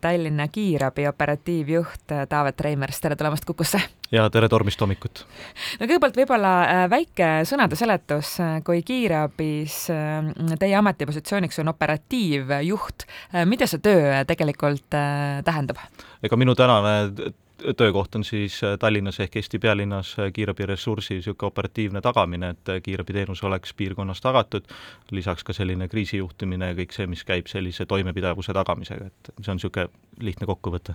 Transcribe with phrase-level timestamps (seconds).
[0.00, 3.80] Tallinna kiirabi operatiivjuht Taavet Reimers, tere tulemast Kukusse!
[4.12, 5.24] ja tere tormist hommikut!
[5.80, 8.36] no kõigepealt võib-olla äh, väike sõnade seletus,
[8.66, 15.82] kui kiirabis äh, teie ametipositsiooniks on operatiivjuht, äh, mida see töö tegelikult tähendab?
[16.22, 16.96] ega minu tänane
[17.76, 22.80] töökoht on siis äh, Tallinnas ehk Eesti pealinnas äh, kiirabiressursi niisugune operatiivne tagamine, et äh,
[22.82, 24.64] kiirabiteenus oleks piirkonnas tagatud,
[25.10, 29.60] lisaks ka selline kriisijuhtimine ja kõik see, mis käib sellise toimepidevuse tagamisega, et see on
[29.60, 29.88] niisugune
[30.20, 30.94] lihtne kokkuvõte.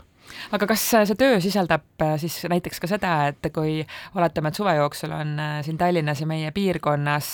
[0.52, 3.78] aga kas see töö sisaldab siis näiteks ka seda, et kui
[4.16, 7.30] oletame, et suve jooksul on siin Tallinnas ja meie piirkonnas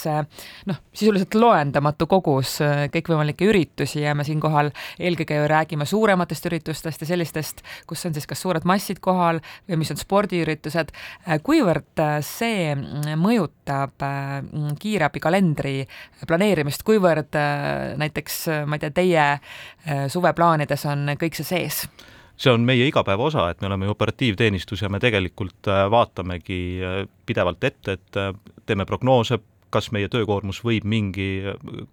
[0.67, 2.57] noh, sisuliselt loendamatu kogus
[2.91, 8.27] kõikvõimalikke üritusi ja me siinkohal eelkõige ju räägime suurematest üritustest ja sellistest, kus on siis
[8.27, 14.05] kas suured massid kohal, kohal või mis on spordiüritused, äh, kuivõrd äh, see mm, mõjutab
[14.05, 15.75] äh, mm, kiirabi kalendri
[16.27, 17.37] planeerimist, kuivõrd
[18.01, 21.83] näiteks, ma ei tea, teie suveplaanides on kõik see sees?
[22.41, 26.57] see on meie igapäeva osa, et me oleme ju operatiivteenistus ja me tegelikult vaatamegi
[27.29, 29.37] pidevalt ette, et teeme prognoose,
[29.73, 31.29] kas meie töökoormus võib mingi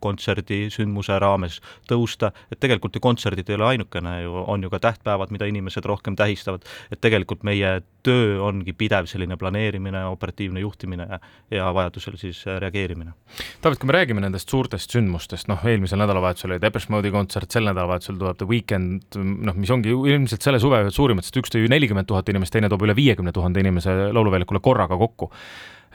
[0.05, 4.83] kontserdi, sündmuse raames tõusta, et tegelikult ju kontserdid ei ole ainukene ju, on ju ka
[4.89, 11.07] tähtpäevad, mida inimesed rohkem tähistavad, et tegelikult meie töö ongi pidev selline planeerimine, operatiivne juhtimine
[11.09, 11.19] ja,
[11.51, 13.15] ja vajadusel siis reageerimine.
[13.63, 17.69] Taavet, kui me räägime nendest suurtest sündmustest, noh, eelmisel nädalavahetusel oli Depeche Mode'i kontsert, sel
[17.69, 22.09] nädalavahetusel tuleb The Weekend, noh, mis ongi ilmselt selle suve suurimad, sest üks tõi nelikümmend
[22.09, 25.31] tuhat inimest, teine toob üle viiekümne tuhande inimese lauluväljakule korraga kokku.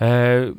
[0.01, 0.51] Äh,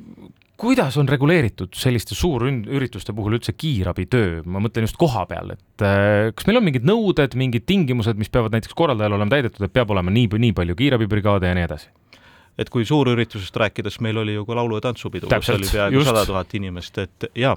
[0.60, 6.30] kuidas on reguleeritud selliste suurürituste puhul üldse kiirabitöö, ma mõtlen just koha peal, et äh,
[6.36, 9.91] kas meil on mingid nõuded, mingid tingimused, mis peavad näiteks korraldajal olema täidetud, et peab
[9.94, 11.92] olema nii, nii palju kiirabibrigaade ja nii edasi?
[12.55, 16.20] et kui suurüritusest rääkides, meil oli ju ka laulu- ja tantsupidu, kus oli peaaegu sada
[16.28, 17.56] tuhat inimest, et jaa,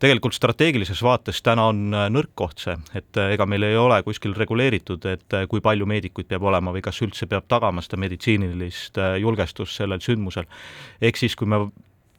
[0.00, 3.98] tegelikult strateegilises vaates täna on äh, nõrk koht see, et äh, ega meil ei ole
[4.06, 8.96] kuskil reguleeritud, et kui palju meedikuid peab olema või kas üldse peab tagama seda meditsiinilist
[9.20, 10.48] julgestust sellel sündmusel.
[11.04, 11.66] ehk siis, kui me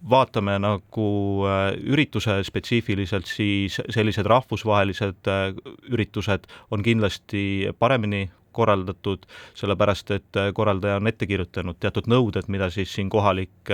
[0.10, 1.08] vaatame nagu
[1.46, 5.50] äh, ürituse spetsiifiliselt, siis sellised rahvusvahelised äh,
[5.92, 9.26] üritused on kindlasti paremini korraldatud,
[9.56, 13.74] sellepärast et äh, korraldaja on ette kirjutanud teatud nõuded, mida siis siin kohalik,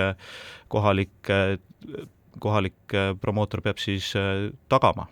[0.68, 1.32] kohalik,
[2.38, 4.12] kohalik promootor peab siis
[4.68, 5.08] tagama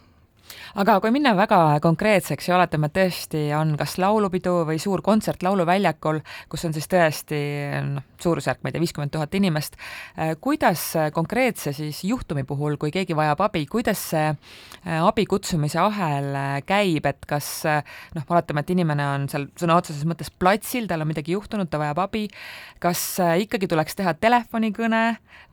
[0.81, 5.43] aga kui minna väga konkreetseks ja oletame, et tõesti on kas laulupidu või suur kontsert
[5.47, 6.21] Lauluväljakul,
[6.53, 7.41] kus on siis tõesti
[7.87, 9.77] noh, suurusjärk, ma ei tea, viiskümmend tuhat inimest,
[10.19, 10.83] äh, kuidas
[11.15, 16.57] konkreetse siis juhtumi puhul, kui keegi vajab abi, kuidas see äh, abi kutsumise ahel äh,
[16.67, 17.51] käib, et kas
[18.17, 21.81] noh, oletame, et inimene on seal sõna otseses mõttes platsil, tal on midagi juhtunud, ta
[21.83, 22.27] vajab abi,
[22.83, 23.03] kas
[23.43, 25.05] ikkagi tuleks teha telefonikõne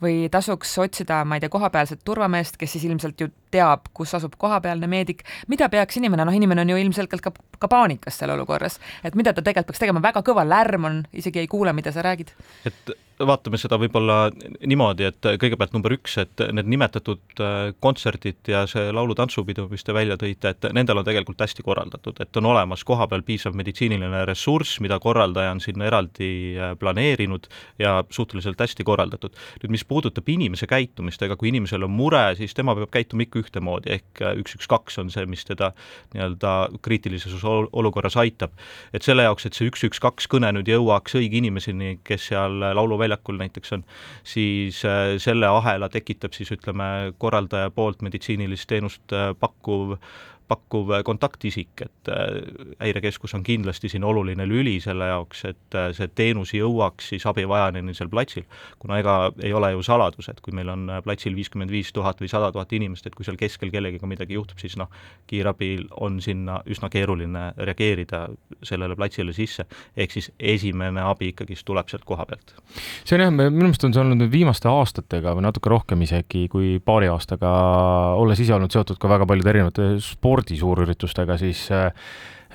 [0.04, 4.36] või tasuks otsida, ma ei tea, kohapealset turvameest, kes siis ilmselt ju teab, kus asub
[4.40, 8.80] kohapealne meedik, mida peaks inimene, noh, inimene on ju ilmselgelt ka, ka paanikas seal olukorras,
[9.04, 12.06] et mida ta tegelikult peaks tegema, väga kõva lärm on, isegi ei kuule, mida sa
[12.06, 12.34] räägid.
[12.66, 14.18] et vaatame seda võib-olla
[14.66, 19.94] niimoodi, et kõigepealt number üks, et need nimetatud äh, kontserdid ja see laulu-tantsupidu, mis te
[19.96, 24.80] välja tõite, et nendel on tegelikult hästi korraldatud, et on olemas kohapeal piisav meditsiiniline ressurss,
[24.84, 27.48] mida korraldaja on sinna eraldi äh, planeerinud
[27.82, 29.38] ja suhteliselt hästi korraldatud.
[29.64, 33.44] nüüd mis puudutab inimese käitumist, ega kui inimesel on mure, siis tema peab käituma ikka
[33.44, 35.72] ühtemoodi, ehk äh, üks, üks, kaks on see, mis teda
[36.16, 38.58] nii-öelda kriitilises olukorras aitab.
[38.94, 42.60] et selle jaoks, et see üks, üks, kaks kõne nüüd jõuaks õige inimeseni, kes seal
[42.74, 43.86] lauluväljakul väljakul näiteks on,
[44.24, 49.98] siis äh, selle ahela tekitab siis ütleme, korraldaja poolt meditsiinilist teenust äh, pakkuv
[50.54, 52.40] pakkuv kontaktisik, et äh,
[52.80, 57.96] häirekeskus on kindlasti siin oluline lüli selle jaoks, et äh, see teenus jõuaks siis abivajajani
[57.98, 58.46] seal platsil.
[58.80, 62.22] kuna ega ei ole ju saladus, et kui meil on äh, platsil viiskümmend viis tuhat
[62.22, 64.92] või sada tuhat inimest, et kui seal keskel kellegiga midagi juhtub, siis noh,
[65.28, 68.26] kiirabil on sinna üsna keeruline reageerida
[68.64, 69.66] sellele platsile sisse,
[69.98, 72.56] ehk siis esimene abi ikkagist tuleb sealt koha pealt.
[73.04, 76.48] see on jah, minu meelest on see olnud nüüd viimaste aastatega või natuke rohkem isegi
[76.52, 77.52] kui paari aastaga,
[78.20, 81.92] olles ise olnud seotud ka väga paljude erinevate spordi spordi suurüritustega, siis äh,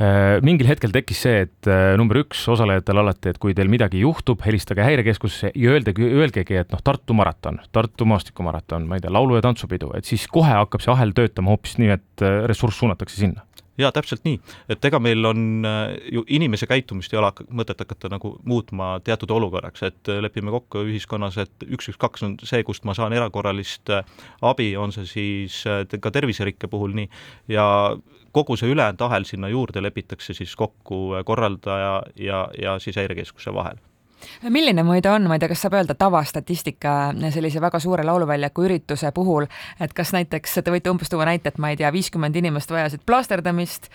[0.01, 4.03] äh, mingil hetkel tekkis see, et äh, number üks osalejatel alati, et kui teil midagi
[4.03, 9.13] juhtub, helistage häirekeskusesse ja öeldagi, öelgegi, et noh, Tartu maraton, Tartu maastikumaraton, ma ei tea,
[9.13, 13.19] laulu- ja tantsupidu, et siis kohe hakkab see ahel töötama hoopis nii, et ressurss suunatakse
[13.19, 13.45] sinna
[13.79, 14.39] jaa, täpselt nii,
[14.71, 15.67] et ega meil on
[16.13, 21.39] ju inimese käitumist ei ole mõtet hakata nagu muutma teatud olukorraks, et lepime kokku ühiskonnas,
[21.45, 23.93] et üks, üks, kaks on see, kust ma saan erakorralist
[24.43, 25.63] abi, on see siis
[26.01, 27.11] ka terviserikke puhul nii,
[27.55, 27.67] ja
[28.33, 33.79] kogu see ülejäänud ahel sinna juurde lepitakse siis kokku korraldaja ja, ja siis häirekeskuse vahel
[34.49, 36.95] milline muide on, ma ei tea, kas saab öelda tavastatistika
[37.35, 39.49] sellise väga suure lauluväljaku ürituse puhul,
[39.81, 43.05] et kas näiteks te võite umbes tuua näite, et ma ei tea, viiskümmend inimest vajasid
[43.09, 43.91] plaasterdamist,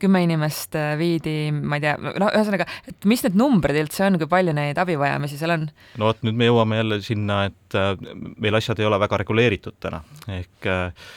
[0.00, 4.30] kümme inimest viidi, ma ei tea, no ühesõnaga, et mis need numbrid üldse on, kui
[4.30, 5.68] palju neid abivajamisi seal on?
[6.00, 7.94] no vot, nüüd me jõuame jälle sinna, et äh,
[8.40, 10.02] meil asjad ei ole väga reguleeritud täna,
[10.38, 11.08] ehk äh,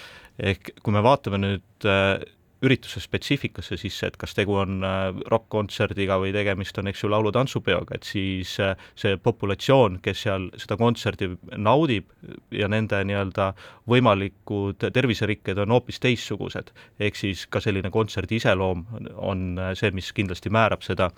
[0.51, 2.17] ehk kui me vaatame nüüd äh,
[2.65, 7.99] ürituse spetsiifikasse sisse, et kas tegu on äh, rokk-kontserdiga või tegemist on, eks ju, laulu-tantsupeoga,
[7.99, 12.09] et siis äh, see populatsioon, kes seal seda kontserti naudib
[12.55, 13.51] ja nende nii-öelda
[13.89, 16.73] võimalikud terviserikked on hoopis teistsugused.
[16.99, 21.11] ehk siis ka selline kontserdi iseloom on äh, see, mis kindlasti määrab seda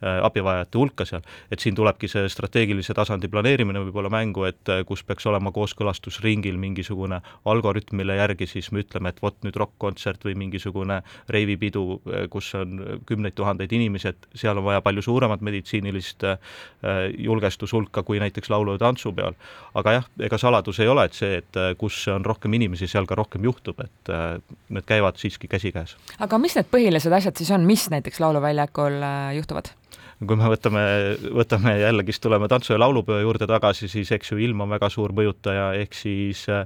[0.00, 1.22] abivajajate hulka seal.
[1.50, 7.20] et siin tulebki see strateegilise tasandi planeerimine võib-olla mängu, et kus peaks olema kooskõlastusringil mingisugune
[7.44, 12.00] algoritm, mille järgi siis me ütleme, et vot nüüd rokk-kontsert või mingisugune mingisugune reivipidu,
[12.30, 16.38] kus on kümneid tuhandeid inimesi, et seal on vaja palju suuremat meditsiinilist äh,
[17.18, 19.34] julgestushulka kui näiteks laulu- ja tantsupeol.
[19.74, 23.06] aga jah, ega saladus ei ole, et see, et äh, kus on rohkem inimesi, seal
[23.06, 25.96] ka rohkem juhtub, et äh, need käivad siiski käsikäes.
[26.18, 29.02] aga mis need põhilised asjad siis on, mis näiteks Lauluväljakul
[29.36, 29.74] juhtuvad?
[30.16, 30.82] Kui me võtame,
[31.36, 35.12] võtame jällegist, tuleme tantsu- ja laulupeo juurde tagasi, siis eks ju ilm on väga suur
[35.12, 36.64] mõjutaja, ehk siis äh,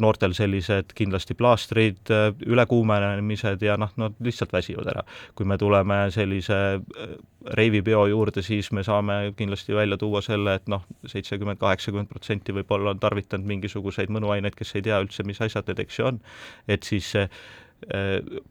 [0.00, 5.04] noortel sellised kindlasti plaastrid, äh, ülekuumenemised ja noh, nad lihtsalt väsivad ära.
[5.34, 10.68] kui me tuleme sellise äh, reivipeo juurde, siis me saame kindlasti välja tuua selle, et
[10.68, 15.68] noh, seitsekümmend, kaheksakümmend protsenti võib-olla on tarvitanud mingisuguseid mõnuaineid, kes ei tea üldse, mis asjad
[15.68, 16.20] need, eks ju, on.
[16.68, 17.12] et siis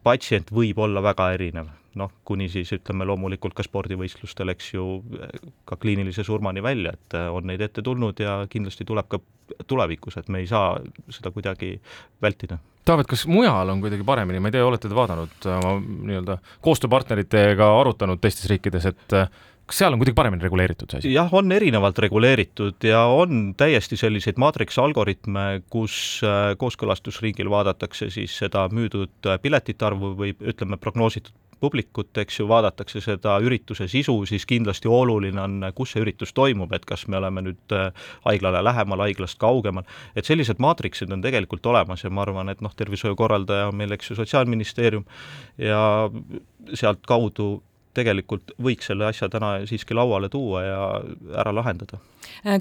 [0.03, 4.87] patsient võib olla väga erinev noh, kuni siis ütleme loomulikult ka spordivõistlustel, eks ju,
[5.69, 9.21] ka kliinilise surmani välja, et äh, on neid ette tulnud ja kindlasti tuleb ka
[9.67, 10.77] tulevikus, et me ei saa
[11.11, 11.75] seda kuidagi
[12.23, 12.57] vältida.
[12.87, 17.69] Taavet, kas mujal on kuidagi paremini, ma ei tea, olete te vaadanud oma nii-öelda koostööpartneritega
[17.79, 19.29] arutanud teistes riikides, et äh,
[19.69, 21.13] kas seal on kuidagi paremini reguleeritud see asi?
[21.13, 25.95] jah, on erinevalt reguleeritud ja on täiesti selliseid maatriks algoritme, kus
[26.27, 33.01] äh, kooskõlastusringil vaadatakse siis seda müüdud piletite arvu või ütleme, prognoositud publikut, eks ju, vaadatakse
[33.03, 37.45] seda ürituse sisu, siis kindlasti oluline on, kus see üritus toimub, et kas me oleme
[37.47, 39.87] nüüd äh, haiglale lähemal, haiglast kaugemal,
[40.19, 44.11] et sellised maatriksid on tegelikult olemas ja ma arvan, et noh, tervishoiukorraldaja on meil, eks
[44.11, 45.05] ju, Sotsiaalministeerium
[45.61, 45.83] ja
[46.73, 47.47] sealtkaudu
[47.93, 50.79] tegelikult võiks selle asja täna siiski lauale tuua ja
[51.41, 51.99] ära lahendada.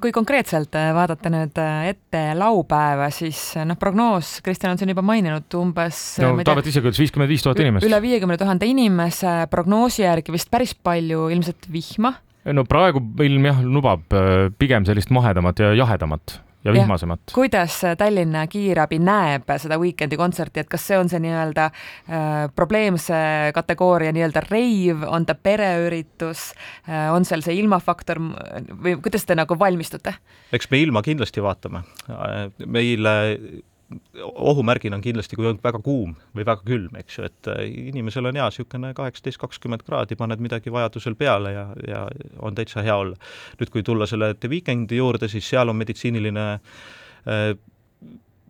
[0.02, 4.92] kui konkreetselt äh, vaadata nüüd äh, ette laupäeva, siis äh, noh, prognoos, Kristjan on siin
[4.92, 7.86] juba maininud, umbes no Taavet ise ütles viiskümmend viis tuhat inimest.
[7.88, 12.14] üle viiekümne tuhande inimese, prognoosi järgi vist päris palju ilmselt vihma
[12.52, 14.16] no praegu ilm jah, lubab
[14.58, 17.20] pigem sellist mahedamat ja jahedamat ja vihmasemat.
[17.34, 23.18] kuidas Tallinna kiirabi näeb seda Weekend'i kontserti, et kas see on see nii-öelda äh, probleemse
[23.54, 26.52] kategooria nii-öelda reiv, on ta pereüritus
[26.88, 28.20] äh,, on seal see ilmafaktor
[28.82, 30.14] või kuidas te nagu valmistute?
[30.52, 31.82] eks me ilma kindlasti vaatame.
[32.66, 33.14] meile
[34.22, 38.30] ohumärgina on kindlasti, kui on väga kuum või väga külm, eks ju, et äh, inimesel
[38.30, 42.06] on hea niisugune kaheksateist, kakskümmend kraadi, paned midagi vajadusel peale ja, ja
[42.42, 43.18] on täitsa hea olla.
[43.60, 47.52] nüüd, kui tulla selle The Weekndi juurde, siis seal on meditsiiniline äh,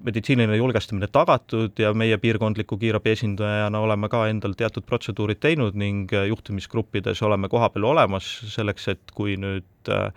[0.03, 6.13] meditsiiniline julgestamine tagatud ja meie piirkondliku kiirabi esindajana oleme ka endal teatud protseduurid teinud ning
[6.15, 10.11] äh, juhtimisgruppides oleme kohapeal olemas selleks, et kui nüüd äh,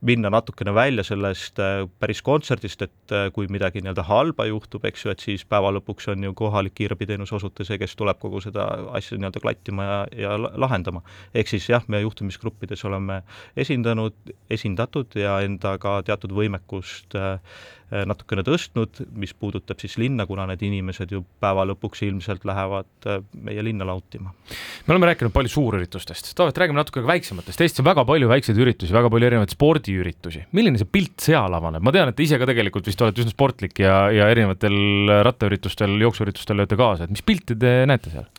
[0.00, 5.04] minna natukene välja sellest äh, päris kontserdist, et äh, kui midagi nii-öelda halba juhtub, eks
[5.04, 8.66] ju, et siis päeva lõpuks on ju kohalik kiirabiteenuse osutaja see, kes tuleb kogu seda
[8.96, 11.04] asja nii-öelda klattima ja, ja lahendama.
[11.34, 13.20] ehk siis jah, me juhtimisgruppides oleme
[13.56, 14.16] esindanud,
[14.50, 17.36] esindatud ja endaga teatud võimekust äh,
[18.06, 23.64] natukene tõstnud, mis puudutab siis linna, kuna need inimesed ju päeva lõpuks ilmselt lähevad meie
[23.66, 24.30] linna lautima.
[24.86, 28.60] me oleme rääkinud palju suurüritustest, Taavet, räägime natuke ka väiksematest, Eestis on väga palju väikseid
[28.62, 32.24] üritusi, väga palju erinevaid spordi spordiüritusi, milline see pilt seal avaneb, ma tean, et te
[32.24, 37.14] ise ka tegelikult vist olete üsna sportlik ja, ja erinevatel rattaüritustel, jooksuüritustel lööte kaasa, et
[37.14, 38.30] mis pilti te näete seal?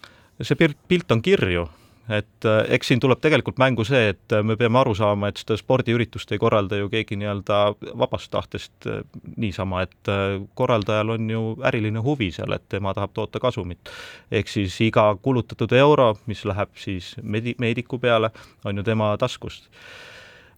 [0.42, 1.68] see pilt, pilt on kirju,
[2.10, 5.54] et äh, eks siin tuleb tegelikult mängu see, et me peame aru saama, et seda
[5.60, 7.60] spordiüritust ei korralda ju keegi nii-öelda
[8.02, 9.04] vabast tahtest äh,
[9.38, 10.12] niisama, et
[10.58, 13.92] korraldajal on ju äriline huvi seal, et tema tahab toota kasumit.
[14.32, 18.32] ehk siis iga kulutatud euro, mis läheb siis medi-, meediku peale,
[18.66, 19.70] on ju tema taskust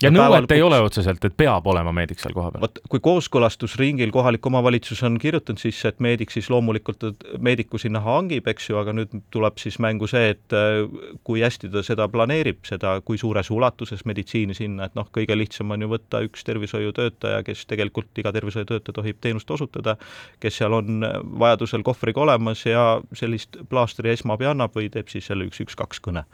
[0.03, 2.63] ja nõuet ei ole otseselt, et peab olema meedik seal kohapeal?
[2.65, 7.05] vot kui kooskõlastusringil kohalik omavalitsus on kirjutanud sisse, et meedik siis loomulikult
[7.43, 10.83] meediku sinna hangib, eks ju, aga nüüd tuleb siis mängu see, et äh,
[11.27, 15.71] kui hästi ta seda planeerib, seda, kui suures ulatuses meditsiini sinna, et noh, kõige lihtsam
[15.75, 19.95] on ju võtta üks tervishoiutöötaja, kes tegelikult, iga tervishoiutöötaja tohib teenust osutada,
[20.43, 21.03] kes seal on
[21.39, 22.85] vajadusel kohvriga olemas ja
[23.17, 26.25] sellist plaastri esmaabi annab või teeb siis selle üks, üks, kaks kõne.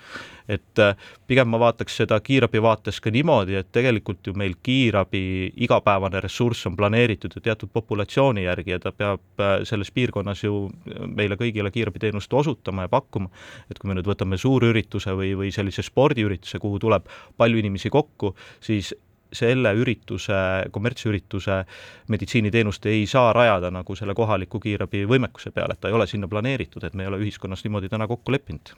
[0.49, 0.97] et äh,
[1.29, 5.21] pigem ma vaataks seda kiirabi vaates ka niimoodi, et tegelikult ju meil kiirabi
[5.65, 10.63] igapäevane ressurss on planeeritud ju teatud populatsiooni järgi ja ta peab äh, selles piirkonnas ju
[11.07, 13.29] meile kõigile kiirabiteenust osutama ja pakkuma,
[13.69, 18.35] et kui me nüüd võtame suurürituse või, või sellise spordiürituse, kuhu tuleb palju inimesi kokku,
[18.63, 18.93] siis
[19.33, 20.37] selle ürituse,
[20.71, 21.63] kommertsürituse
[22.09, 26.27] meditsiiniteenust ei saa rajada nagu selle kohaliku kiirabi võimekuse peale, et ta ei ole sinna
[26.27, 28.73] planeeritud, et me ei ole ühiskonnas niimoodi täna kokku leppinud.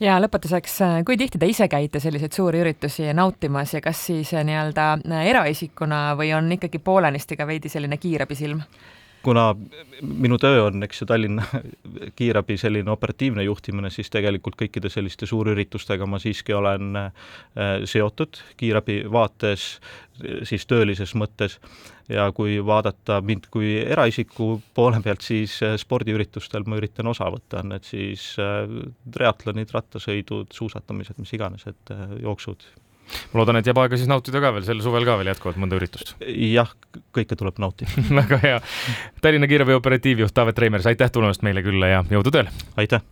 [0.00, 4.44] Ja lõpetuseks, kui tihti te ise käite selliseid suuri üritusi nautimas ja kas siis äh,
[4.46, 8.62] nii-öelda äh, eraisikuna või on ikkagi poolenisti ka veidi selline kiirabisilm?
[9.26, 9.46] Kuna
[10.02, 11.44] minu töö on, eks ju, Tallinna
[12.18, 17.10] kiirabi selline operatiivne juhtimine, siis tegelikult kõikide selliste suurüritustega ma siiski olen äh,
[17.88, 19.66] seotud kiirabi vaates,
[20.48, 21.58] siis töölises mõttes.
[22.08, 27.64] Ja kui vaadata mind kui eraisiku poole pealt, siis äh, spordiüritustel ma üritan osa võtta,
[27.64, 28.62] on need siis äh,
[29.12, 32.68] triatlonid, rattasõidud, suusatamised, mis iganes, et jooksud
[33.32, 35.78] ma loodan, et jääb aega siis nautida ka veel sel suvel ka veel jätkuvalt mõnda
[35.80, 36.14] üritust.
[36.20, 36.72] jah,
[37.16, 38.62] kõike tuleb nautida väga hea.
[39.22, 42.54] Tallinna Kiirabi operatiivjuht Taavet Reimers, aitäh tulemast meile külla ja jõudu tööle!
[42.76, 43.04] aitäh!